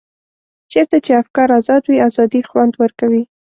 چېرته 0.71 0.97
چې 1.05 1.11
افکار 1.21 1.47
ازاد 1.59 1.83
وي 1.85 1.97
ازادي 2.07 2.41
خوند 2.49 2.73
ورکوي. 2.81 3.23